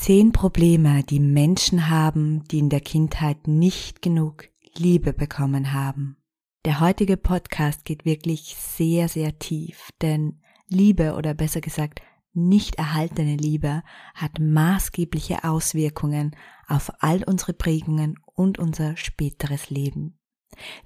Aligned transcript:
Zehn 0.00 0.32
Probleme, 0.32 1.02
die 1.04 1.20
Menschen 1.20 1.90
haben, 1.90 2.42
die 2.44 2.60
in 2.60 2.70
der 2.70 2.80
Kindheit 2.80 3.46
nicht 3.46 4.00
genug 4.00 4.48
Liebe 4.74 5.12
bekommen 5.12 5.74
haben. 5.74 6.16
Der 6.64 6.80
heutige 6.80 7.18
Podcast 7.18 7.84
geht 7.84 8.06
wirklich 8.06 8.56
sehr, 8.56 9.10
sehr 9.10 9.38
tief, 9.38 9.90
denn 10.00 10.40
Liebe 10.68 11.16
oder 11.16 11.34
besser 11.34 11.60
gesagt 11.60 12.00
nicht 12.32 12.76
erhaltene 12.76 13.36
Liebe 13.36 13.82
hat 14.14 14.38
maßgebliche 14.40 15.44
Auswirkungen 15.44 16.34
auf 16.66 16.90
all 17.00 17.22
unsere 17.24 17.52
Prägungen 17.52 18.18
und 18.24 18.58
unser 18.58 18.96
späteres 18.96 19.68
Leben. 19.68 20.18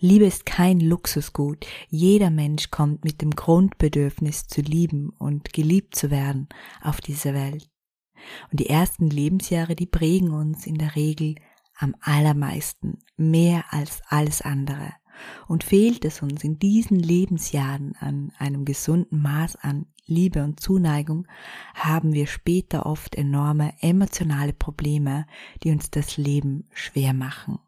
Liebe 0.00 0.24
ist 0.24 0.44
kein 0.44 0.80
Luxusgut. 0.80 1.66
Jeder 1.88 2.30
Mensch 2.30 2.72
kommt 2.72 3.04
mit 3.04 3.22
dem 3.22 3.30
Grundbedürfnis 3.30 4.48
zu 4.48 4.60
lieben 4.60 5.10
und 5.10 5.52
geliebt 5.52 5.94
zu 5.94 6.10
werden 6.10 6.48
auf 6.82 7.00
diese 7.00 7.32
Welt. 7.32 7.70
Und 8.50 8.60
die 8.60 8.68
ersten 8.68 9.08
Lebensjahre, 9.08 9.76
die 9.76 9.86
prägen 9.86 10.30
uns 10.30 10.66
in 10.66 10.76
der 10.76 10.96
Regel 10.96 11.36
am 11.76 11.94
allermeisten, 12.00 12.98
mehr 13.16 13.64
als 13.70 14.02
alles 14.08 14.42
andere. 14.42 14.92
Und 15.46 15.64
fehlt 15.64 16.04
es 16.04 16.22
uns 16.22 16.42
in 16.42 16.58
diesen 16.58 16.98
Lebensjahren 16.98 17.94
an 18.00 18.32
einem 18.38 18.64
gesunden 18.64 19.22
Maß 19.22 19.56
an 19.56 19.86
Liebe 20.06 20.42
und 20.42 20.60
Zuneigung, 20.60 21.26
haben 21.74 22.12
wir 22.12 22.26
später 22.26 22.84
oft 22.84 23.14
enorme 23.14 23.72
emotionale 23.80 24.52
Probleme, 24.52 25.26
die 25.62 25.70
uns 25.70 25.90
das 25.90 26.16
Leben 26.16 26.68
schwer 26.72 27.14
machen. 27.14 27.58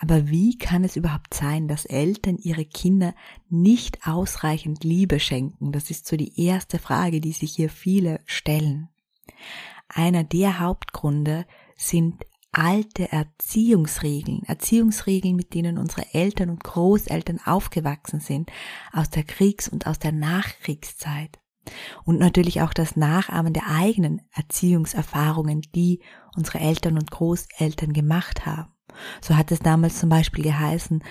Aber 0.00 0.28
wie 0.28 0.58
kann 0.58 0.84
es 0.84 0.96
überhaupt 0.96 1.34
sein, 1.34 1.68
dass 1.68 1.84
Eltern 1.84 2.38
ihre 2.38 2.64
Kinder 2.64 3.14
nicht 3.48 4.06
ausreichend 4.06 4.84
Liebe 4.84 5.20
schenken? 5.20 5.72
Das 5.72 5.90
ist 5.90 6.06
so 6.06 6.16
die 6.16 6.40
erste 6.40 6.78
Frage, 6.78 7.20
die 7.20 7.32
sich 7.32 7.52
hier 7.54 7.70
viele 7.70 8.20
stellen. 8.26 8.88
Einer 9.88 10.24
der 10.24 10.60
Hauptgründe 10.60 11.46
sind 11.76 12.24
alte 12.52 13.10
Erziehungsregeln, 13.10 14.42
Erziehungsregeln, 14.44 15.36
mit 15.36 15.54
denen 15.54 15.78
unsere 15.78 16.14
Eltern 16.14 16.50
und 16.50 16.62
Großeltern 16.62 17.40
aufgewachsen 17.44 18.20
sind, 18.20 18.50
aus 18.92 19.10
der 19.10 19.24
Kriegs- 19.24 19.68
und 19.68 19.86
aus 19.86 19.98
der 19.98 20.12
Nachkriegszeit. 20.12 21.40
Und 22.04 22.18
natürlich 22.18 22.60
auch 22.60 22.74
das 22.74 22.96
Nachahmen 22.96 23.52
der 23.52 23.66
eigenen 23.68 24.22
Erziehungserfahrungen, 24.32 25.62
die 25.74 26.00
unsere 26.36 26.60
Eltern 26.60 26.98
und 26.98 27.10
Großeltern 27.10 27.92
gemacht 27.92 28.46
haben. 28.46 28.73
So 29.20 29.36
hat 29.36 29.52
es 29.52 29.60
damals 29.60 29.98
zum 29.98 30.08
Beispiel 30.08 30.44
geheißen, 30.44 31.02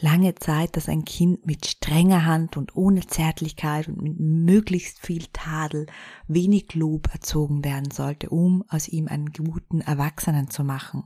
lange 0.00 0.34
Zeit, 0.34 0.76
dass 0.76 0.88
ein 0.88 1.04
Kind 1.04 1.46
mit 1.46 1.66
strenger 1.66 2.24
Hand 2.24 2.56
und 2.56 2.76
ohne 2.76 3.06
Zärtlichkeit 3.06 3.88
und 3.88 4.02
mit 4.02 4.18
möglichst 4.18 5.00
viel 5.00 5.26
Tadel, 5.32 5.86
wenig 6.28 6.74
Lob 6.74 7.08
erzogen 7.12 7.64
werden 7.64 7.90
sollte, 7.90 8.30
um 8.30 8.64
aus 8.68 8.88
ihm 8.88 9.08
einen 9.08 9.32
guten 9.32 9.80
Erwachsenen 9.80 10.50
zu 10.50 10.64
machen. 10.64 11.04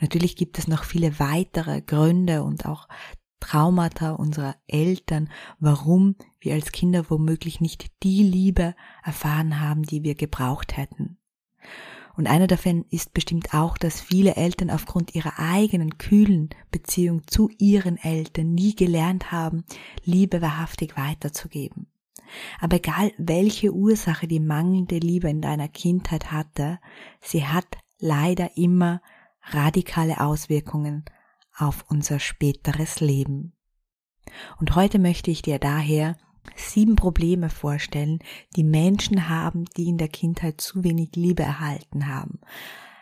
Natürlich 0.00 0.36
gibt 0.36 0.58
es 0.58 0.68
noch 0.68 0.84
viele 0.84 1.18
weitere 1.18 1.82
Gründe 1.82 2.42
und 2.42 2.66
auch 2.66 2.88
Traumata 3.40 4.12
unserer 4.12 4.56
Eltern, 4.66 5.30
warum 5.60 6.16
wir 6.40 6.54
als 6.54 6.72
Kinder 6.72 7.08
womöglich 7.08 7.60
nicht 7.60 7.90
die 8.02 8.22
Liebe 8.22 8.74
erfahren 9.04 9.60
haben, 9.60 9.82
die 9.84 10.02
wir 10.02 10.14
gebraucht 10.14 10.76
hätten. 10.76 11.18
Und 12.18 12.26
einer 12.26 12.48
davon 12.48 12.84
ist 12.90 13.14
bestimmt 13.14 13.54
auch, 13.54 13.78
dass 13.78 14.00
viele 14.00 14.34
Eltern 14.34 14.70
aufgrund 14.70 15.14
ihrer 15.14 15.38
eigenen 15.38 15.98
kühlen 15.98 16.50
Beziehung 16.72 17.22
zu 17.28 17.48
ihren 17.58 17.96
Eltern 17.96 18.54
nie 18.54 18.74
gelernt 18.74 19.30
haben, 19.30 19.62
Liebe 20.02 20.42
wahrhaftig 20.42 20.96
weiterzugeben. 20.96 21.86
Aber 22.58 22.78
egal 22.78 23.12
welche 23.18 23.72
Ursache 23.72 24.26
die 24.26 24.40
mangelnde 24.40 24.98
Liebe 24.98 25.30
in 25.30 25.40
deiner 25.40 25.68
Kindheit 25.68 26.32
hatte, 26.32 26.80
sie 27.20 27.46
hat 27.46 27.68
leider 28.00 28.56
immer 28.56 29.00
radikale 29.44 30.20
Auswirkungen 30.20 31.04
auf 31.56 31.84
unser 31.88 32.18
späteres 32.18 32.98
Leben. 32.98 33.52
Und 34.58 34.74
heute 34.74 34.98
möchte 34.98 35.30
ich 35.30 35.40
dir 35.40 35.60
daher 35.60 36.16
sieben 36.56 36.96
Probleme 36.96 37.50
vorstellen, 37.50 38.18
die 38.56 38.64
Menschen 38.64 39.28
haben, 39.28 39.64
die 39.76 39.88
in 39.88 39.98
der 39.98 40.08
Kindheit 40.08 40.60
zu 40.60 40.84
wenig 40.84 41.10
Liebe 41.14 41.42
erhalten 41.42 42.06
haben. 42.06 42.40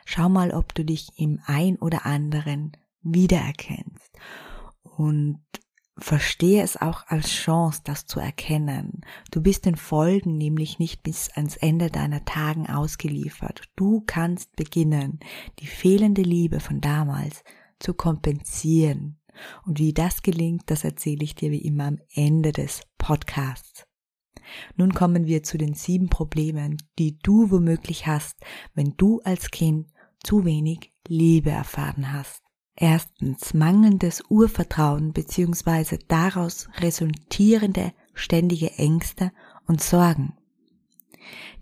Schau 0.05 0.29
mal, 0.29 0.53
ob 0.53 0.75
du 0.75 0.85
dich 0.85 1.09
im 1.17 1.41
ein 1.47 1.77
oder 1.77 2.07
anderen 2.07 2.73
wiedererkennst. 3.03 4.13
Und 4.83 5.41
verstehe 5.99 6.63
es 6.63 6.77
auch 6.77 7.07
als 7.07 7.29
Chance, 7.31 7.81
das 7.85 8.07
zu 8.07 8.21
erkennen. 8.21 9.01
Du 9.31 9.43
bist 9.43 9.65
den 9.65 9.77
Folgen 9.77 10.37
nämlich 10.37 10.79
nicht 10.79 11.03
bis 11.03 11.31
ans 11.31 11.57
Ende 11.57 11.91
deiner 11.91 12.25
Tagen 12.25 12.69
ausgeliefert. 12.69 13.63
Du 13.77 14.03
kannst 14.07 14.55
beginnen, 14.57 15.21
die 15.59 15.67
fehlende 15.67 16.23
Liebe 16.23 16.61
von 16.61 16.81
damals 16.81 17.43
zu 17.79 17.95
kompensieren 17.95 19.19
und 19.65 19.79
wie 19.79 19.93
das 19.93 20.23
gelingt, 20.23 20.71
das 20.71 20.85
erzähle 20.85 21.25
ich 21.25 21.35
dir 21.35 21.51
wie 21.51 21.63
immer 21.63 21.85
am 21.85 21.99
Ende 22.15 22.53
des 22.53 22.83
Podcasts. 22.99 23.87
Nun 24.77 24.95
kommen 24.95 25.27
wir 25.27 25.43
zu 25.43 25.59
den 25.59 25.75
sieben 25.75 26.09
Problemen, 26.09 26.77
die 26.99 27.19
du 27.19 27.51
womöglich 27.51 28.07
hast, 28.07 28.37
wenn 28.75 28.95
du 28.97 29.21
als 29.23 29.51
Kind 29.51 29.89
zu 30.23 30.45
wenig 30.45 30.93
Liebe 31.09 31.51
erfahren 31.51 32.13
hast. 32.13 32.43
Erstens 32.75 33.55
mangelndes 33.55 34.23
Urvertrauen 34.29 35.13
bzw. 35.13 35.99
daraus 36.09 36.69
resultierende 36.79 37.93
ständige 38.15 38.73
Ängste 38.73 39.33
und 39.67 39.83
Sorgen. 39.83 40.35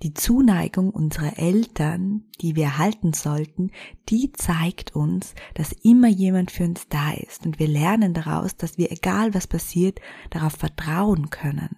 Die 0.02 0.14
Zuneigung 0.14 0.90
unserer 0.90 1.38
Eltern, 1.38 2.24
die 2.40 2.56
wir 2.56 2.78
halten 2.78 3.12
sollten, 3.12 3.70
die 4.08 4.32
zeigt 4.32 4.94
uns, 4.94 5.34
dass 5.54 5.72
immer 5.72 6.08
jemand 6.08 6.50
für 6.50 6.64
uns 6.64 6.88
da 6.88 7.12
ist 7.12 7.46
und 7.46 7.58
wir 7.58 7.68
lernen 7.68 8.14
daraus, 8.14 8.56
dass 8.56 8.78
wir, 8.78 8.92
egal 8.92 9.34
was 9.34 9.46
passiert, 9.46 10.00
darauf 10.30 10.52
vertrauen 10.52 11.30
können, 11.30 11.76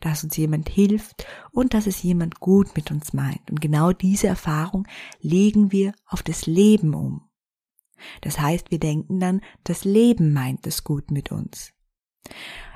dass 0.00 0.24
uns 0.24 0.36
jemand 0.36 0.68
hilft 0.68 1.26
und 1.50 1.74
dass 1.74 1.86
es 1.86 2.02
jemand 2.02 2.40
gut 2.40 2.76
mit 2.76 2.90
uns 2.90 3.12
meint. 3.12 3.50
Und 3.50 3.60
genau 3.60 3.92
diese 3.92 4.26
Erfahrung 4.26 4.86
legen 5.20 5.72
wir 5.72 5.92
auf 6.06 6.22
das 6.22 6.46
Leben 6.46 6.94
um. 6.94 7.22
Das 8.20 8.40
heißt, 8.40 8.70
wir 8.70 8.80
denken 8.80 9.20
dann, 9.20 9.40
das 9.64 9.84
Leben 9.84 10.32
meint 10.32 10.66
es 10.66 10.84
gut 10.84 11.10
mit 11.10 11.30
uns. 11.30 11.72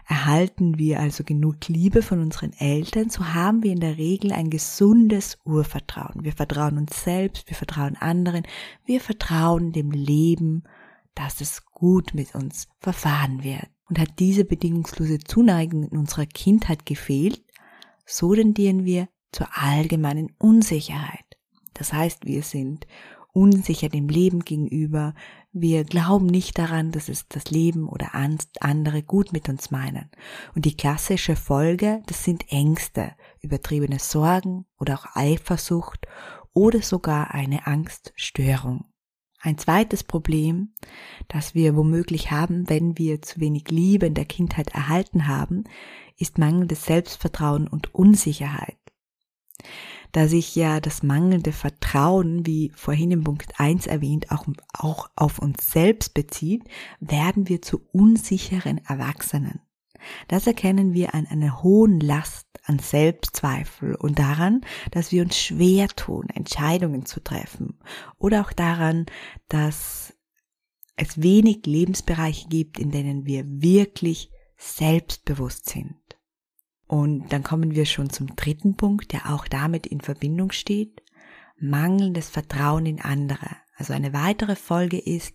Erhalten 0.09 0.78
wir 0.78 1.00
also 1.00 1.25
genug 1.25 1.67
Liebe 1.67 2.00
von 2.00 2.21
unseren 2.21 2.53
Eltern, 2.53 3.11
so 3.11 3.34
haben 3.34 3.65
wir 3.65 3.72
in 3.72 3.81
der 3.81 3.99
Regel 3.99 4.33
ein 4.33 4.50
gesundes 4.50 5.37
Urvertrauen. 5.44 6.22
Wir 6.22 6.33
vertrauen 6.33 6.78
uns 6.78 7.03
selbst, 7.03 7.49
wir 7.49 7.56
vertrauen 7.56 7.97
anderen, 7.97 8.44
wir 8.84 9.00
vertrauen 9.00 9.72
dem 9.72 9.91
Leben, 9.91 10.62
dass 11.17 11.41
es 11.41 11.65
gut 11.67 12.15
mit 12.15 12.37
uns 12.37 12.69
verfahren 12.78 13.43
wird. 13.43 13.67
Und 13.89 13.99
hat 13.99 14.19
diese 14.19 14.44
bedingungslose 14.44 15.19
Zuneigung 15.19 15.89
in 15.89 15.99
unserer 15.99 16.27
Kindheit 16.27 16.87
gefehlt, 16.87 17.43
so 18.05 18.34
tendieren 18.34 18.84
wir 18.84 19.09
zur 19.33 19.49
allgemeinen 19.53 20.33
Unsicherheit. 20.38 21.25
Das 21.75 21.93
heißt, 21.93 22.27
wir 22.27 22.43
sind 22.43 22.87
unsicher 23.33 23.88
dem 23.88 24.09
Leben 24.09 24.41
gegenüber. 24.41 25.14
Wir 25.58 25.85
glauben 25.85 26.26
nicht 26.26 26.58
daran, 26.58 26.93
dass 26.93 27.08
es 27.08 27.29
das 27.29 27.50
Leben 27.50 27.88
oder 27.88 28.11
andere 28.14 29.03
gut 29.03 29.32
mit 29.32 29.49
uns 29.49 29.70
meinen. 29.70 30.11
Und 30.55 30.67
die 30.67 30.76
klassische 30.76 31.35
Folge, 31.35 32.03
das 32.05 32.25
sind 32.25 32.53
Ängste, 32.53 33.12
übertriebene 33.41 33.99
Sorgen 33.99 34.67
oder 34.79 34.97
auch 34.97 35.17
Eifersucht 35.17 36.06
oder 36.53 36.82
sogar 36.82 37.32
eine 37.32 37.67
Angststörung. 37.67 38.85
Ein 39.41 39.56
zweites 39.56 40.05
Problem, 40.05 40.75
das 41.29 41.55
wir 41.55 41.75
womöglich 41.75 42.31
haben, 42.31 42.69
wenn 42.69 42.99
wir 42.99 43.23
zu 43.23 43.41
wenig 43.41 43.70
Liebe 43.70 44.05
in 44.05 44.14
der 44.14 44.26
Kindheit 44.26 44.75
erhalten 44.75 45.26
haben, 45.26 45.64
ist 46.19 46.37
mangelndes 46.37 46.85
Selbstvertrauen 46.85 47.67
und 47.67 47.94
Unsicherheit 47.94 48.76
da 50.12 50.29
sich 50.29 50.55
ja 50.55 50.81
das 50.81 51.03
mangelnde 51.03 51.53
Vertrauen, 51.53 52.47
wie 52.47 52.73
vorhin 52.75 53.11
im 53.11 53.25
Punkt 53.25 53.58
1 53.58 53.87
erwähnt, 53.87 54.31
auch, 54.31 54.47
auch 54.73 55.11
auf 55.17 55.38
uns 55.38 55.70
selbst 55.70 56.14
bezieht, 56.14 56.64
werden 57.00 57.49
wir 57.49 57.62
zu 57.62 57.81
unsicheren 57.93 58.81
Erwachsenen. 58.87 59.61
Das 60.29 60.47
erkennen 60.47 60.93
wir 60.93 61.14
an 61.14 61.26
einer 61.26 61.62
hohen 61.62 62.00
Last 62.00 62.47
an 62.64 62.79
Selbstzweifel 62.79 63.94
und 63.94 64.19
daran, 64.19 64.62
dass 64.91 65.12
wir 65.12 65.23
uns 65.23 65.38
schwer 65.38 65.88
tun, 65.88 66.29
Entscheidungen 66.35 67.06
zu 67.06 67.23
treffen 67.23 67.79
oder 68.19 68.43
auch 68.43 68.52
daran, 68.52 69.06
dass 69.49 70.14
es 70.97 71.23
wenig 71.23 71.67
Lebensbereiche 71.67 72.49
gibt, 72.49 72.79
in 72.79 72.91
denen 72.91 73.26
wir 73.26 73.44
wirklich 73.47 74.31
selbstbewusst 74.56 75.69
sind. 75.69 75.94
Und 76.87 77.33
dann 77.33 77.43
kommen 77.43 77.75
wir 77.75 77.85
schon 77.87 78.11
zum 78.11 78.37
dritten 78.37 78.77
Punkt, 78.77 79.12
der 79.12 79.33
auch 79.33 79.49
damit 79.49 79.87
in 79.87 80.00
Verbindung 80.00 80.53
steht. 80.53 81.03
Mangelndes 81.59 82.31
Vertrauen 82.31 82.87
in 82.87 83.00
andere. 83.00 83.56
Also 83.77 83.93
eine 83.93 84.12
weitere 84.12 84.56
Folge 84.56 84.99
ist, 84.99 85.35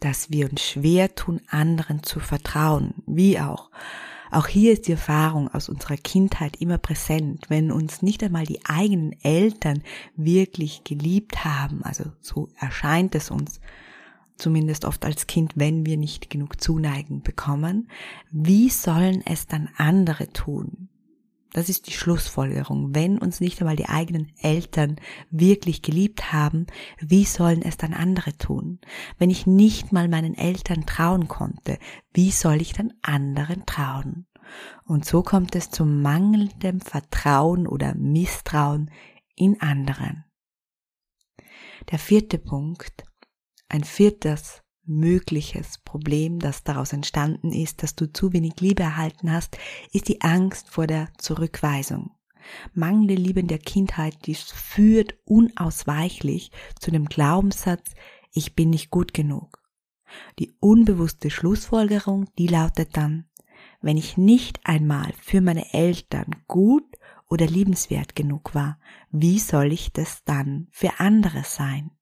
dass 0.00 0.30
wir 0.30 0.50
uns 0.50 0.62
schwer 0.62 1.14
tun, 1.14 1.40
anderen 1.48 2.02
zu 2.02 2.20
vertrauen, 2.20 2.94
wie 3.06 3.40
auch. 3.40 3.70
Auch 4.30 4.46
hier 4.48 4.72
ist 4.72 4.88
die 4.88 4.92
Erfahrung 4.92 5.48
aus 5.48 5.68
unserer 5.68 5.96
Kindheit 5.96 6.56
immer 6.56 6.78
präsent, 6.78 7.46
wenn 7.48 7.70
uns 7.70 8.02
nicht 8.02 8.22
einmal 8.22 8.44
die 8.44 8.64
eigenen 8.66 9.12
Eltern 9.22 9.82
wirklich 10.16 10.84
geliebt 10.84 11.44
haben, 11.44 11.82
also 11.84 12.04
so 12.20 12.48
erscheint 12.58 13.14
es 13.14 13.30
uns, 13.30 13.60
zumindest 14.36 14.84
oft 14.84 15.04
als 15.04 15.26
Kind, 15.26 15.52
wenn 15.56 15.86
wir 15.86 15.96
nicht 15.96 16.30
genug 16.30 16.60
Zuneigung 16.60 17.22
bekommen, 17.22 17.88
wie 18.30 18.68
sollen 18.68 19.22
es 19.24 19.46
dann 19.46 19.68
andere 19.76 20.32
tun? 20.32 20.88
Das 21.52 21.70
ist 21.70 21.86
die 21.86 21.92
Schlussfolgerung. 21.92 22.94
Wenn 22.94 23.16
uns 23.16 23.40
nicht 23.40 23.60
einmal 23.62 23.76
die 23.76 23.88
eigenen 23.88 24.30
Eltern 24.42 24.96
wirklich 25.30 25.80
geliebt 25.80 26.30
haben, 26.30 26.66
wie 27.00 27.24
sollen 27.24 27.62
es 27.62 27.78
dann 27.78 27.94
andere 27.94 28.36
tun? 28.36 28.78
Wenn 29.16 29.30
ich 29.30 29.46
nicht 29.46 29.90
mal 29.90 30.06
meinen 30.06 30.34
Eltern 30.34 30.84
trauen 30.84 31.28
konnte, 31.28 31.78
wie 32.12 32.30
soll 32.30 32.60
ich 32.60 32.74
dann 32.74 32.92
anderen 33.00 33.64
trauen? 33.64 34.26
Und 34.84 35.06
so 35.06 35.22
kommt 35.22 35.54
es 35.56 35.70
zu 35.70 35.86
mangelndem 35.86 36.82
Vertrauen 36.82 37.66
oder 37.66 37.94
Misstrauen 37.94 38.90
in 39.34 39.58
anderen. 39.60 40.24
Der 41.90 41.98
vierte 41.98 42.38
Punkt, 42.38 43.04
ein 43.68 43.84
viertes 43.84 44.62
mögliches 44.84 45.78
Problem, 45.78 46.38
das 46.38 46.62
daraus 46.62 46.92
entstanden 46.92 47.52
ist, 47.52 47.82
dass 47.82 47.96
du 47.96 48.12
zu 48.12 48.32
wenig 48.32 48.60
Liebe 48.60 48.82
erhalten 48.82 49.32
hast, 49.32 49.58
ist 49.92 50.08
die 50.08 50.20
Angst 50.20 50.70
vor 50.70 50.86
der 50.86 51.08
Zurückweisung. 51.18 52.12
Mangelnde 52.74 53.14
Liebe 53.14 53.40
in 53.40 53.48
der 53.48 53.58
Kindheit, 53.58 54.14
dies 54.26 54.42
führt 54.42 55.16
unausweichlich 55.24 56.52
zu 56.78 56.92
dem 56.92 57.06
Glaubenssatz, 57.06 57.94
ich 58.32 58.54
bin 58.54 58.70
nicht 58.70 58.90
gut 58.90 59.12
genug. 59.12 59.62
Die 60.38 60.54
unbewusste 60.60 61.30
Schlussfolgerung, 61.30 62.26
die 62.38 62.46
lautet 62.46 62.96
dann, 62.96 63.28
wenn 63.80 63.96
ich 63.96 64.16
nicht 64.16 64.60
einmal 64.64 65.12
für 65.20 65.40
meine 65.40 65.72
Eltern 65.74 66.36
gut 66.46 66.84
oder 67.28 67.46
liebenswert 67.46 68.14
genug 68.14 68.54
war, 68.54 68.78
wie 69.10 69.38
soll 69.38 69.72
ich 69.72 69.92
das 69.92 70.22
dann 70.24 70.68
für 70.70 71.00
andere 71.00 71.42
sein? 71.42 71.95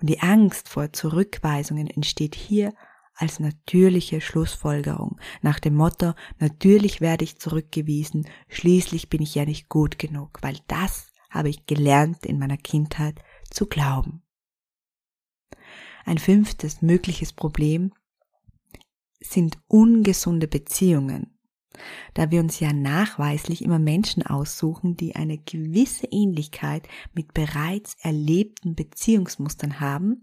Und 0.00 0.08
die 0.08 0.20
Angst 0.20 0.68
vor 0.68 0.92
Zurückweisungen 0.92 1.88
entsteht 1.88 2.34
hier 2.34 2.72
als 3.14 3.38
natürliche 3.38 4.20
Schlussfolgerung 4.20 5.20
nach 5.42 5.60
dem 5.60 5.74
Motto, 5.74 6.14
natürlich 6.38 7.02
werde 7.02 7.24
ich 7.24 7.38
zurückgewiesen, 7.38 8.26
schließlich 8.48 9.10
bin 9.10 9.20
ich 9.20 9.34
ja 9.34 9.44
nicht 9.44 9.68
gut 9.68 9.98
genug, 9.98 10.38
weil 10.40 10.56
das 10.68 11.12
habe 11.28 11.50
ich 11.50 11.66
gelernt 11.66 12.24
in 12.24 12.38
meiner 12.38 12.56
Kindheit 12.56 13.22
zu 13.50 13.66
glauben. 13.66 14.22
Ein 16.06 16.18
fünftes 16.18 16.80
mögliches 16.80 17.34
Problem 17.34 17.92
sind 19.20 19.58
ungesunde 19.68 20.48
Beziehungen 20.48 21.38
da 22.14 22.30
wir 22.30 22.40
uns 22.40 22.60
ja 22.60 22.72
nachweislich 22.72 23.62
immer 23.62 23.78
Menschen 23.78 24.24
aussuchen, 24.24 24.96
die 24.96 25.16
eine 25.16 25.38
gewisse 25.38 26.06
Ähnlichkeit 26.10 26.88
mit 27.14 27.34
bereits 27.34 27.96
erlebten 28.00 28.74
Beziehungsmustern 28.74 29.80
haben, 29.80 30.22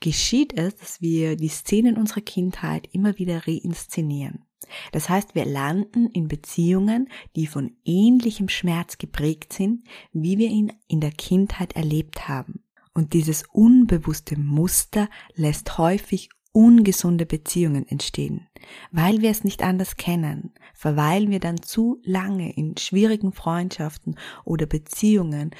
geschieht 0.00 0.58
es, 0.58 0.76
dass 0.76 1.00
wir 1.00 1.36
die 1.36 1.48
Szenen 1.48 1.96
unserer 1.96 2.20
Kindheit 2.20 2.88
immer 2.92 3.18
wieder 3.18 3.46
reinszenieren. 3.46 4.44
Das 4.92 5.08
heißt, 5.08 5.34
wir 5.34 5.44
landen 5.44 6.06
in 6.06 6.28
Beziehungen, 6.28 7.08
die 7.36 7.46
von 7.46 7.76
ähnlichem 7.84 8.48
Schmerz 8.48 8.98
geprägt 8.98 9.52
sind, 9.52 9.84
wie 10.12 10.38
wir 10.38 10.48
ihn 10.48 10.72
in 10.88 11.00
der 11.00 11.12
Kindheit 11.12 11.74
erlebt 11.74 12.28
haben. 12.28 12.62
Und 12.94 13.12
dieses 13.12 13.44
unbewusste 13.52 14.38
Muster 14.38 15.08
lässt 15.34 15.78
häufig 15.78 16.30
ungesunde 16.54 17.26
Beziehungen 17.26 17.86
entstehen, 17.88 18.46
weil 18.92 19.20
wir 19.20 19.30
es 19.30 19.42
nicht 19.42 19.62
anders 19.62 19.96
kennen, 19.96 20.54
verweilen 20.72 21.30
wir 21.30 21.40
dann 21.40 21.60
zu 21.60 22.00
lange 22.04 22.54
in 22.54 22.76
schwierigen 22.76 23.32
Freundschaften 23.32 24.16
oder 24.44 24.66
Beziehungen, 24.66 25.50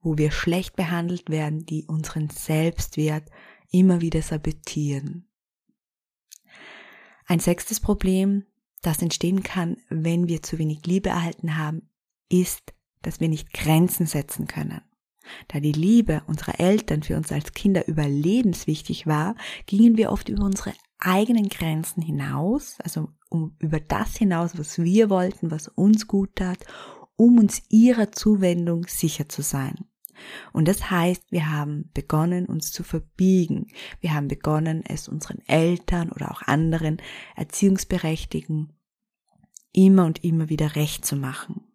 wo 0.00 0.16
wir 0.16 0.30
schlecht 0.30 0.76
behandelt 0.76 1.30
werden, 1.30 1.66
die 1.66 1.84
unseren 1.86 2.30
Selbstwert 2.30 3.24
immer 3.72 4.00
wieder 4.00 4.22
sabotieren. 4.22 5.28
Ein 7.26 7.40
sechstes 7.40 7.80
Problem, 7.80 8.44
das 8.82 9.02
entstehen 9.02 9.42
kann, 9.42 9.78
wenn 9.88 10.28
wir 10.28 10.44
zu 10.44 10.58
wenig 10.58 10.86
Liebe 10.86 11.08
erhalten 11.08 11.56
haben, 11.56 11.90
ist, 12.30 12.72
dass 13.02 13.18
wir 13.18 13.28
nicht 13.28 13.52
Grenzen 13.52 14.06
setzen 14.06 14.46
können. 14.46 14.80
Da 15.48 15.60
die 15.60 15.72
Liebe 15.72 16.22
unserer 16.26 16.60
Eltern 16.60 17.02
für 17.02 17.16
uns 17.16 17.32
als 17.32 17.52
Kinder 17.52 17.86
überlebenswichtig 17.88 19.06
war, 19.06 19.34
gingen 19.66 19.96
wir 19.96 20.12
oft 20.12 20.28
über 20.28 20.44
unsere 20.44 20.72
eigenen 20.98 21.48
Grenzen 21.48 22.02
hinaus, 22.02 22.76
also 22.82 23.08
um, 23.28 23.54
über 23.58 23.80
das 23.80 24.16
hinaus, 24.16 24.58
was 24.58 24.78
wir 24.78 25.10
wollten, 25.10 25.50
was 25.50 25.68
uns 25.68 26.06
gut 26.06 26.36
tat, 26.36 26.58
um 27.16 27.38
uns 27.38 27.62
ihrer 27.68 28.12
Zuwendung 28.12 28.86
sicher 28.86 29.28
zu 29.28 29.42
sein. 29.42 29.86
Und 30.52 30.66
das 30.66 30.90
heißt, 30.90 31.30
wir 31.30 31.50
haben 31.50 31.90
begonnen, 31.92 32.46
uns 32.46 32.72
zu 32.72 32.82
verbiegen. 32.82 33.66
Wir 34.00 34.14
haben 34.14 34.28
begonnen, 34.28 34.82
es 34.86 35.08
unseren 35.08 35.40
Eltern 35.46 36.10
oder 36.10 36.30
auch 36.30 36.42
anderen 36.42 36.98
Erziehungsberechtigten 37.34 38.72
immer 39.72 40.06
und 40.06 40.24
immer 40.24 40.48
wieder 40.48 40.74
recht 40.74 41.04
zu 41.04 41.16
machen. 41.16 41.65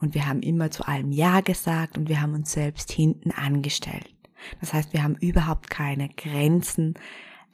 Und 0.00 0.14
wir 0.14 0.26
haben 0.26 0.40
immer 0.40 0.70
zu 0.70 0.86
allem 0.86 1.12
Ja 1.12 1.40
gesagt 1.40 1.98
und 1.98 2.08
wir 2.08 2.20
haben 2.20 2.34
uns 2.34 2.52
selbst 2.52 2.90
hinten 2.90 3.30
angestellt. 3.30 4.14
Das 4.60 4.72
heißt, 4.72 4.92
wir 4.92 5.02
haben 5.02 5.16
überhaupt 5.16 5.70
keine 5.70 6.08
Grenzen 6.08 6.94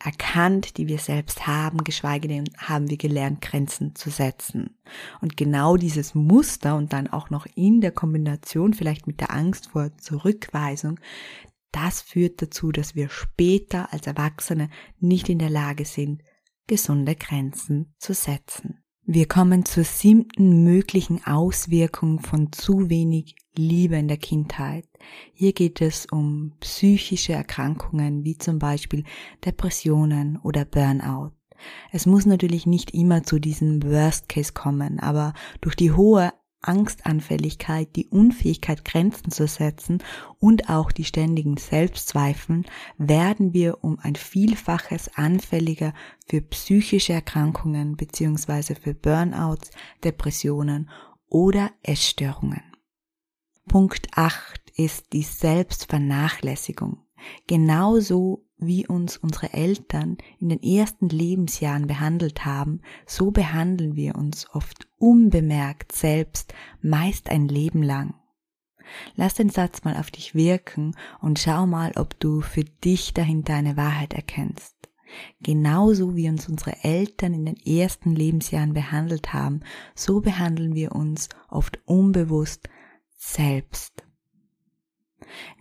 erkannt, 0.03 0.77
die 0.77 0.87
wir 0.87 0.99
selbst 0.99 1.47
haben, 1.47 1.83
geschweige 1.85 2.29
denn 2.29 2.45
haben 2.57 2.89
wir 2.89 2.97
gelernt, 2.97 3.41
Grenzen 3.41 3.95
zu 3.95 4.11
setzen. 4.11 4.77
Und 5.21 5.37
genau 5.37 5.77
dieses 5.77 6.15
Muster 6.15 6.77
und 6.77 6.93
dann 6.93 7.09
auch 7.09 7.31
noch 7.31 7.47
in 7.57 7.81
der 7.81 7.91
Kombination 7.91 8.75
vielleicht 8.75 9.07
mit 9.07 9.21
der 9.21 9.33
Angst 9.33 9.69
vor 9.71 9.97
Zurückweisung, 9.99 11.01
das 11.73 12.01
führt 12.01 12.41
dazu, 12.41 12.73
dass 12.73 12.95
wir 12.95 13.09
später 13.09 13.93
als 13.93 14.07
Erwachsene 14.07 14.71
nicht 15.01 15.29
in 15.29 15.39
der 15.39 15.51
Lage 15.51 15.85
sind, 15.85 16.23
gesunde 16.67 17.15
Grenzen 17.15 17.95
zu 17.99 18.15
setzen. 18.15 18.83
Wir 19.11 19.27
kommen 19.27 19.65
zur 19.65 19.85
siebten 19.85 20.65
möglichen 20.65 21.25
Auswirkung 21.25 22.21
von 22.21 22.53
zu 22.53 22.91
wenig 22.91 23.37
Liebe 23.57 23.97
in 23.97 24.07
der 24.07 24.19
Kindheit. 24.19 24.85
Hier 25.33 25.55
geht 25.55 25.81
es 25.81 26.05
um 26.05 26.53
psychische 26.61 27.33
Erkrankungen 27.33 28.23
wie 28.25 28.37
zum 28.37 28.59
Beispiel 28.59 29.05
Depressionen 29.47 30.37
oder 30.43 30.67
Burnout. 30.67 31.31
Es 31.91 32.05
muss 32.05 32.27
natürlich 32.27 32.67
nicht 32.67 32.93
immer 32.93 33.23
zu 33.23 33.39
diesem 33.39 33.83
Worst 33.83 34.29
Case 34.29 34.53
kommen, 34.53 35.01
aber 35.01 35.33
durch 35.63 35.75
die 35.75 35.93
hohe 35.93 36.31
Angstanfälligkeit, 36.61 37.95
die 37.97 38.09
Unfähigkeit, 38.09 38.85
Grenzen 38.85 39.31
zu 39.31 39.47
setzen 39.47 40.03
und 40.39 40.69
auch 40.69 40.93
die 40.93 41.05
ständigen 41.05 41.57
Selbstzweifeln 41.57 42.67
werden 42.97 43.53
wir 43.53 43.85
um 43.85 43.99
ein 44.01 44.17
Vielfaches 44.17 45.09
anfälliger 45.15 45.95
für 46.27 46.41
psychische 46.41 47.13
Erkrankungen 47.13 47.97
beziehungsweise 47.97 48.75
für 48.75 48.95
Burnouts, 48.95 49.71
Depressionen 50.03 50.91
oder 51.29 51.71
Essstörungen. 51.83 52.63
Punkt 53.69 54.09
8 54.17 54.71
ist 54.77 55.13
die 55.13 55.23
Selbstvernachlässigung. 55.23 57.08
Genauso 57.47 58.45
wie 58.59 58.87
uns 58.87 59.17
unsere 59.17 59.53
Eltern 59.53 60.19
in 60.41 60.49
den 60.49 60.63
ersten 60.63 61.09
Lebensjahren 61.09 61.87
behandelt 61.87 62.45
haben, 62.45 62.81
so 63.07 63.31
behandeln 63.31 63.95
wir 63.95 64.17
uns 64.17 64.49
oft 64.53 64.89
unbemerkt 64.99 65.93
selbst, 65.93 66.55
meist 66.83 67.31
ein 67.31 67.49
Leben 67.49 67.83
lang. 67.83 68.15
Lass 69.15 69.35
den 69.35 69.51
Satz 69.51 69.85
mal 69.85 69.97
auf 69.97 70.11
dich 70.11 70.35
wirken 70.35 70.95
und 71.21 71.39
schau 71.39 71.67
mal, 71.67 71.93
ob 71.97 72.19
du 72.21 72.41
für 72.41 72.65
dich 72.65 73.13
dahinter 73.15 73.55
eine 73.55 73.77
Wahrheit 73.77 74.15
erkennst. 74.15 74.75
Genauso 75.41 76.17
wie 76.17 76.29
uns 76.29 76.49
unsere 76.49 76.85
Eltern 76.85 77.33
in 77.33 77.47
den 77.47 77.57
ersten 77.57 78.15
Lebensjahren 78.15 78.75
behandelt 78.75 79.33
haben, 79.33 79.61
so 79.95 80.21
behandeln 80.21 80.75
wir 80.75 80.93
uns 80.93 81.29
oft 81.49 81.81
unbewusst 81.87 82.69
selbst. 83.17 84.08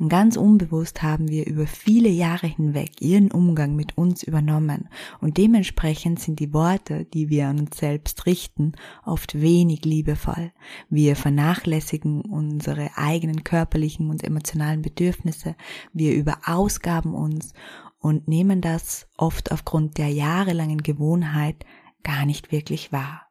Ganz 0.08 0.38
unbewusst 0.38 1.04
haben 1.04 1.30
wir 1.30 1.46
über 1.46 1.68
viele 1.68 2.10
Jahre 2.10 2.48
hinweg 2.48 3.02
ihren 3.02 3.32
Umgang 3.32 3.76
mit 3.76 3.98
uns 3.98 4.24
übernommen 4.24 4.90
und 5.22 5.38
dementsprechend 5.38 6.20
sind 6.20 6.40
die 6.40 6.54
Worte, 6.54 7.06
die 7.06 7.30
wir 7.30 7.48
an 7.48 7.60
uns 7.60 7.78
selbst 7.78 8.26
richten, 8.26 8.74
oft 9.06 9.40
wenig 9.40 9.86
liebevoll. 9.86 10.52
Wir 10.90 11.16
vernachlässigen 11.16 12.22
unsere 12.22 12.90
eigenen 12.96 13.44
körperlichen 13.44 14.10
und 14.10 14.24
emotionalen 14.24 14.82
Bedürfnisse, 14.82 15.56
wir 15.94 16.16
überausgaben 16.16 17.14
uns 17.14 17.54
und 18.00 18.28
nehmen 18.28 18.62
das 18.62 19.08
oft 19.18 19.52
aufgrund 19.52 19.98
der 19.98 20.10
jahrelangen 20.10 20.82
Gewohnheit 20.82 21.66
gar 22.04 22.26
nicht 22.26 22.52
wirklich 22.52 22.92
wahr. 22.92 23.27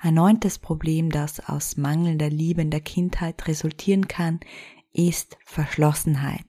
Ein 0.00 0.14
neuntes 0.14 0.58
Problem, 0.58 1.10
das 1.10 1.40
aus 1.40 1.76
mangelnder 1.76 2.30
Liebe 2.30 2.62
in 2.62 2.70
der 2.70 2.80
Kindheit 2.80 3.46
resultieren 3.48 4.08
kann, 4.08 4.40
ist 4.92 5.36
Verschlossenheit. 5.44 6.44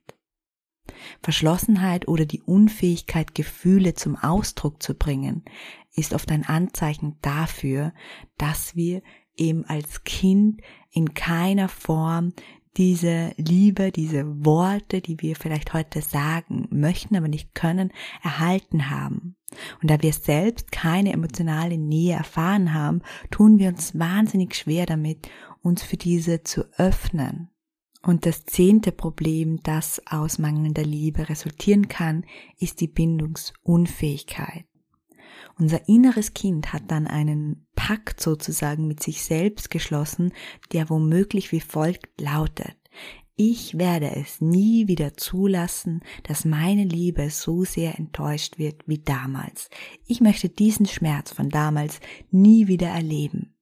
Verschlossenheit 1.22 2.08
oder 2.08 2.26
die 2.26 2.42
Unfähigkeit, 2.42 3.36
Gefühle 3.36 3.94
zum 3.94 4.16
Ausdruck 4.16 4.82
zu 4.82 4.96
bringen, 4.96 5.46
ist 5.94 6.14
oft 6.14 6.32
ein 6.32 6.46
Anzeichen 6.46 7.18
dafür, 7.22 7.94
dass 8.38 8.76
wir 8.76 9.02
eben 9.36 9.66
als 9.66 10.04
Kind 10.04 10.62
in 10.92 11.14
keiner 11.14 11.70
Form 11.70 12.34
diese 12.78 13.34
Liebe, 13.38 13.92
diese 13.92 14.46
Worte, 14.46 15.02
die 15.02 15.20
wir 15.22 15.36
vielleicht 15.36 15.74
heute 15.74 16.02
sagen 16.02 16.68
möchten, 16.72 17.16
aber 17.16 17.28
nicht 17.28 17.56
können, 17.56 17.92
erhalten 18.24 18.90
haben. 18.90 19.36
Und 19.82 19.90
da 19.90 20.02
wir 20.02 20.14
selbst 20.14 20.72
keine 20.72 21.14
emotionale 21.14 21.78
Nähe 21.78 22.16
erfahren 22.16 22.74
haben, 22.74 23.02
tun 23.32 23.60
wir 23.60 23.70
uns 23.70 23.98
wahnsinnig 23.98 24.56
schwer 24.56 24.86
damit, 24.86 25.30
uns 25.62 25.84
für 25.84 25.98
diese 25.98 26.44
zu 26.44 26.64
öffnen. 26.78 27.50
Und 28.02 28.26
das 28.26 28.46
zehnte 28.46 28.92
Problem, 28.92 29.60
das 29.64 30.02
aus 30.06 30.40
mangelnder 30.40 30.84
Liebe 30.84 31.28
resultieren 31.28 31.90
kann, 31.90 32.26
ist 32.58 32.80
die 32.80 32.88
Bindungsunfähigkeit. 32.88 34.66
Unser 35.58 35.90
inneres 35.90 36.34
Kind 36.34 36.72
hat 36.72 36.84
dann 36.88 37.06
einen 37.06 37.68
Pakt 37.76 38.22
sozusagen 38.22 38.88
mit 38.88 39.04
sich 39.04 39.22
selbst 39.24 39.70
geschlossen, 39.70 40.32
der 40.72 40.90
womöglich 40.90 41.52
wie 41.52 41.60
folgt 41.60 42.10
lautet. 42.20 42.78
Ich 43.42 43.78
werde 43.78 44.18
es 44.18 44.42
nie 44.42 44.90
wieder 44.90 45.14
zulassen, 45.14 46.02
dass 46.24 46.44
meine 46.44 46.84
Liebe 46.84 47.30
so 47.30 47.64
sehr 47.64 47.98
enttäuscht 47.98 48.58
wird 48.58 48.86
wie 48.86 48.98
damals. 48.98 49.70
Ich 50.06 50.20
möchte 50.20 50.50
diesen 50.50 50.86
Schmerz 50.88 51.32
von 51.32 51.48
damals 51.48 52.02
nie 52.32 52.68
wieder 52.68 52.90
erleben. 52.90 53.56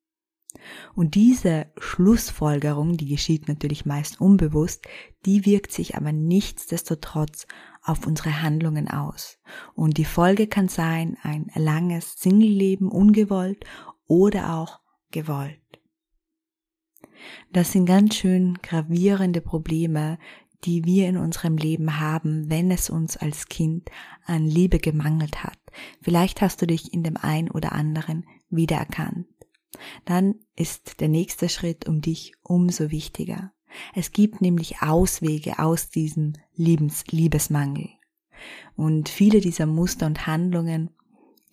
Und 0.96 1.14
diese 1.14 1.68
Schlussfolgerung, 1.78 2.98
die 2.98 3.06
geschieht 3.06 3.48
natürlich 3.48 3.86
meist 3.86 4.20
unbewusst, 4.20 4.88
die 5.28 5.46
wirkt 5.46 5.72
sich 5.72 5.96
aber 5.96 6.12
nichtsdestotrotz 6.12 7.46
auf 7.84 8.08
unsere 8.08 8.42
Handlungen 8.42 8.88
aus. 8.88 9.38
Und 9.76 10.00
die 10.00 10.06
Folge 10.06 10.48
kann 10.48 10.70
sein 10.70 11.18
ein 11.22 11.52
langes 11.54 12.16
Singleleben 12.18 12.88
ungewollt 12.88 13.64
oder 14.08 14.56
auch 14.56 14.80
gewollt. 15.12 15.62
Das 17.52 17.72
sind 17.72 17.86
ganz 17.86 18.16
schön 18.16 18.58
gravierende 18.62 19.42
Probleme, 19.42 20.18
die 20.64 20.86
wir 20.86 21.08
in 21.08 21.18
unserem 21.18 21.58
Leben 21.58 22.00
haben, 22.00 22.50
wenn 22.50 22.72
es 22.72 22.90
uns 22.90 23.16
als 23.16 23.48
Kind 23.48 23.90
an 24.26 24.46
Liebe 24.46 24.80
gemangelt 24.80 25.44
hat. 25.44 25.60
Vielleicht 26.02 26.42
hast 26.42 26.62
du 26.62 26.68
dich 26.68 26.94
in 26.94 27.04
dem 27.04 27.18
einen 27.18 27.52
oder 27.52 27.74
anderen 27.74 28.26
wiedererkannt 28.50 29.28
dann 30.06 30.36
ist 30.56 31.00
der 31.00 31.10
nächste 31.10 31.50
Schritt 31.50 31.88
um 31.88 32.02
dich 32.02 32.34
umso 32.44 32.92
wichtiger. 32.92 33.52
Es 33.94 34.12
gibt 34.12 34.42
nämlich 34.42 34.82
Auswege 34.82 35.60
aus 35.60 35.90
diesem 35.90 36.34
Liebens 36.56 37.06
Liebesmangel. 37.08 37.90
Und 38.76 39.10
viele 39.10 39.42
dieser 39.42 39.66
Muster 39.66 40.06
und 40.06 40.28
Handlungen, 40.28 40.92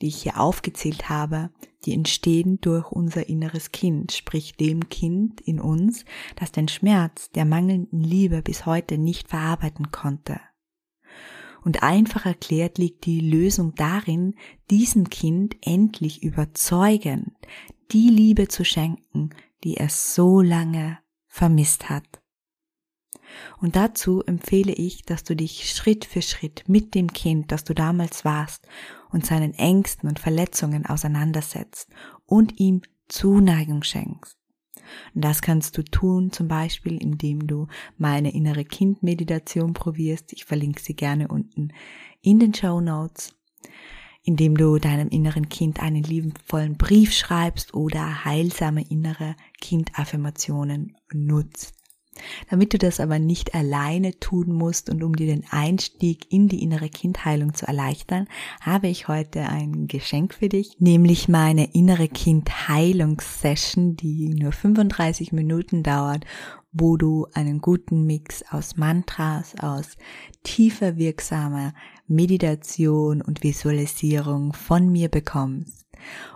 die 0.00 0.08
ich 0.08 0.22
hier 0.22 0.40
aufgezählt 0.40 1.08
habe, 1.08 1.50
die 1.84 1.92
entstehen 1.92 2.60
durch 2.60 2.90
unser 2.90 3.28
inneres 3.28 3.72
Kind, 3.72 4.12
sprich 4.12 4.56
dem 4.56 4.88
Kind 4.88 5.40
in 5.40 5.60
uns, 5.60 6.04
das 6.36 6.52
den 6.52 6.68
Schmerz 6.68 7.30
der 7.30 7.44
mangelnden 7.44 8.00
Liebe 8.00 8.42
bis 8.42 8.66
heute 8.66 8.98
nicht 8.98 9.28
verarbeiten 9.28 9.90
konnte. 9.90 10.40
Und 11.62 11.82
einfach 11.82 12.26
erklärt 12.26 12.78
liegt 12.78 13.06
die 13.06 13.20
Lösung 13.20 13.74
darin, 13.74 14.34
diesem 14.70 15.08
Kind 15.08 15.56
endlich 15.62 16.22
überzeugend 16.22 17.32
die 17.90 18.08
Liebe 18.08 18.48
zu 18.48 18.64
schenken, 18.64 19.30
die 19.62 19.76
es 19.76 20.14
so 20.14 20.40
lange 20.40 20.98
vermisst 21.26 21.88
hat. 21.88 22.23
Und 23.60 23.76
dazu 23.76 24.22
empfehle 24.22 24.72
ich, 24.72 25.02
dass 25.02 25.24
du 25.24 25.34
dich 25.34 25.70
Schritt 25.70 26.04
für 26.04 26.22
Schritt 26.22 26.64
mit 26.66 26.94
dem 26.94 27.12
Kind, 27.12 27.52
das 27.52 27.64
du 27.64 27.74
damals 27.74 28.24
warst, 28.24 28.66
und 29.10 29.24
seinen 29.24 29.54
Ängsten 29.54 30.08
und 30.08 30.18
Verletzungen 30.18 30.86
auseinandersetzt 30.86 31.88
und 32.26 32.58
ihm 32.58 32.82
Zuneigung 33.08 33.82
schenkst. 33.82 34.36
Und 35.14 35.24
das 35.24 35.40
kannst 35.40 35.78
du 35.78 35.82
tun, 35.82 36.32
zum 36.32 36.48
Beispiel, 36.48 37.00
indem 37.00 37.46
du 37.46 37.68
meine 37.96 38.34
innere 38.34 38.64
Kind-Meditation 38.64 39.72
probierst. 39.72 40.32
Ich 40.32 40.44
verlinke 40.44 40.82
sie 40.82 40.94
gerne 40.94 41.28
unten 41.28 41.72
in 42.20 42.38
den 42.38 42.54
Show 42.54 42.80
Notes 42.80 43.34
indem 44.24 44.56
du 44.56 44.78
deinem 44.78 45.08
inneren 45.08 45.50
Kind 45.50 45.80
einen 45.80 46.02
liebevollen 46.02 46.76
Brief 46.76 47.12
schreibst 47.12 47.74
oder 47.74 48.24
heilsame 48.24 48.82
innere 48.88 49.36
Kindaffirmationen 49.60 50.96
nutzt. 51.12 51.74
Damit 52.50 52.72
du 52.72 52.78
das 52.78 53.00
aber 53.00 53.18
nicht 53.18 53.54
alleine 53.54 54.18
tun 54.18 54.52
musst 54.52 54.90
und 54.90 55.02
um 55.02 55.14
dir 55.14 55.26
den 55.26 55.44
Einstieg 55.50 56.26
in 56.30 56.48
die 56.48 56.62
innere 56.62 56.88
Kindheilung 56.88 57.54
zu 57.54 57.66
erleichtern, 57.66 58.26
habe 58.60 58.88
ich 58.88 59.08
heute 59.08 59.42
ein 59.42 59.86
Geschenk 59.86 60.34
für 60.34 60.48
dich, 60.48 60.76
nämlich 60.78 61.28
meine 61.28 61.72
innere 61.74 62.08
Kindheilungssession, 62.08 63.96
die 63.96 64.34
nur 64.34 64.52
35 64.52 65.32
Minuten 65.32 65.82
dauert 65.82 66.24
wo 66.74 66.96
du 66.96 67.28
einen 67.32 67.60
guten 67.60 68.04
Mix 68.04 68.42
aus 68.50 68.76
Mantras, 68.76 69.54
aus 69.60 69.96
tiefer 70.42 70.96
wirksamer 70.96 71.72
Meditation 72.08 73.22
und 73.22 73.44
Visualisierung 73.44 74.52
von 74.52 74.90
mir 74.90 75.08
bekommst. 75.08 75.86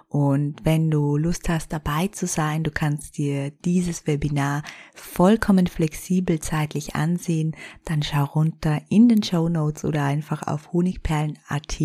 Und 0.08 0.64
wenn 0.64 0.90
du 0.90 1.18
Lust 1.18 1.50
hast 1.50 1.70
dabei 1.70 2.08
zu 2.08 2.26
sein, 2.26 2.64
du 2.64 2.70
kannst 2.70 3.18
dir 3.18 3.50
dieses 3.50 4.06
Webinar 4.06 4.62
vollkommen 4.94 5.66
flexibel 5.66 6.40
zeitlich 6.40 6.96
ansehen, 6.96 7.54
dann 7.84 8.02
schau 8.02 8.24
runter 8.24 8.80
in 8.88 9.10
den 9.10 9.22
Show 9.22 9.50
Notes 9.50 9.84
oder 9.84 10.04
einfach 10.04 10.46
auf 10.46 10.72
honigperlen.at. 10.72 11.78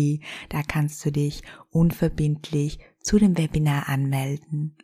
Da 0.48 0.62
kannst 0.66 1.04
du 1.04 1.12
dich 1.12 1.42
unverbindlich 1.68 2.78
zu 3.00 3.18
dem 3.18 3.36
Webinar 3.36 3.90
anmelden. 3.90 4.78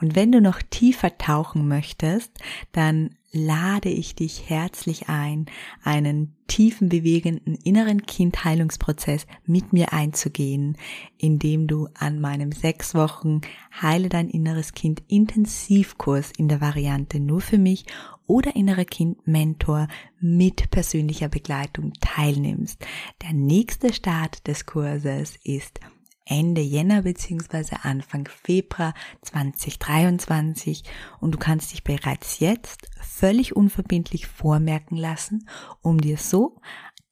Und 0.00 0.14
wenn 0.16 0.32
du 0.32 0.40
noch 0.40 0.62
tiefer 0.62 1.18
tauchen 1.18 1.68
möchtest, 1.68 2.32
dann 2.72 3.10
lade 3.30 3.90
ich 3.90 4.14
dich 4.14 4.48
herzlich 4.48 5.08
ein, 5.08 5.46
einen 5.84 6.34
tiefen 6.46 6.88
bewegenden 6.88 7.56
inneren 7.56 8.06
Kindheilungsprozess 8.06 9.26
mit 9.44 9.72
mir 9.72 9.92
einzugehen, 9.92 10.78
indem 11.18 11.66
du 11.66 11.88
an 11.94 12.20
meinem 12.20 12.52
sechs 12.52 12.94
Wochen 12.94 13.42
Heile 13.82 14.08
dein 14.08 14.30
inneres 14.30 14.72
Kind 14.72 15.02
Intensivkurs 15.08 16.32
in 16.36 16.48
der 16.48 16.62
Variante 16.62 17.20
nur 17.20 17.42
für 17.42 17.58
mich 17.58 17.84
oder 18.26 18.56
innere 18.56 18.86
Kind 18.86 19.26
Mentor 19.26 19.88
mit 20.20 20.70
persönlicher 20.70 21.28
Begleitung 21.28 21.92
teilnimmst. 22.00 22.84
Der 23.22 23.34
nächste 23.34 23.92
Start 23.92 24.46
des 24.46 24.64
Kurses 24.64 25.36
ist 25.44 25.80
Ende 26.28 26.60
Jänner 26.60 27.02
bzw. 27.02 27.76
Anfang 27.82 28.28
Februar 28.28 28.94
2023 29.22 30.84
und 31.20 31.32
du 31.32 31.38
kannst 31.38 31.72
dich 31.72 31.82
bereits 31.82 32.38
jetzt 32.38 32.88
völlig 33.00 33.56
unverbindlich 33.56 34.26
vormerken 34.26 34.96
lassen, 34.96 35.48
um 35.82 36.00
dir 36.00 36.18
so 36.18 36.60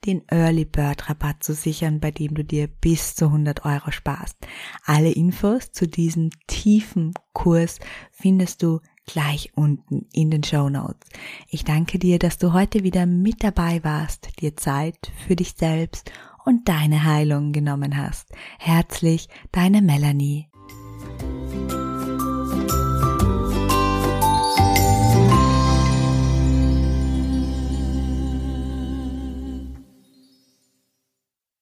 den 0.04 0.23
Early 0.28 0.64
Bird 0.64 1.08
Rabatt 1.08 1.42
zu 1.42 1.52
sichern, 1.52 1.99
bei 2.00 2.11
dem 2.11 2.35
du 2.35 2.44
dir 2.44 2.68
bis 2.68 3.16
zu 3.16 3.26
100 3.26 3.64
Euro 3.64 3.90
sparst. 3.90 4.37
Alle 4.85 5.11
Infos 5.11 5.73
zu 5.73 5.88
diesem 5.88 6.30
tiefen 6.46 7.12
Kurs 7.32 7.80
findest 8.12 8.62
du 8.62 8.80
gleich 9.06 9.52
unten 9.54 10.06
in 10.12 10.30
den 10.30 10.44
Show 10.44 10.68
Notes. 10.68 11.08
Ich 11.49 11.64
danke 11.64 11.99
dir, 11.99 12.18
dass 12.18 12.38
du 12.38 12.52
heute 12.52 12.82
wieder 12.82 13.06
mit 13.06 13.42
dabei 13.42 13.82
warst, 13.85 14.40
dir 14.40 14.56
Zeit 14.56 15.12
für 15.26 15.37
dich 15.37 15.54
selbst 15.56 16.11
und 16.46 16.68
deine 16.68 17.04
Heilung 17.04 17.52
genommen 17.52 17.96
hast. 17.96 18.32
Herzlich, 18.58 19.28
deine 19.52 19.82
Melanie. 19.82 20.48